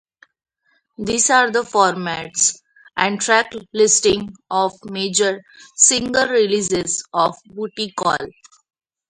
These 0.97 1.29
are 1.29 1.51
the 1.51 1.61
formats 1.61 2.59
and 2.97 3.21
track 3.21 3.51
listings 3.71 4.33
of 4.49 4.73
major 4.85 5.43
single 5.75 6.27
releases 6.27 7.03
of 7.13 7.35
"Bootie 7.51 7.91
Call". 7.95 8.17